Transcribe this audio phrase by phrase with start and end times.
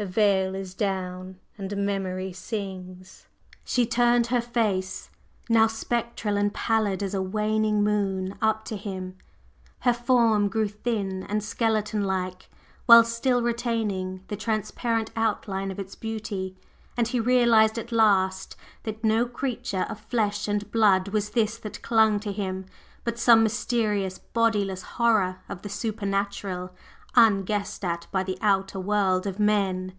[0.00, 3.26] the veil is down, and Memory stings!"
[3.64, 5.10] She turned her face,
[5.50, 9.16] now spectral and pallid as a waning moon, up to him;
[9.80, 12.48] her form grew thin and skeleton like,
[12.86, 16.56] while still retaining the transparent outline of its beauty;
[16.96, 18.54] and he realized at last
[18.84, 22.66] that no creature of flesh and blood was this that clung to him,
[23.02, 26.70] but some mysterious bodiless horror of the Supernatural,
[27.16, 29.92] unguessed at by the outer world of men!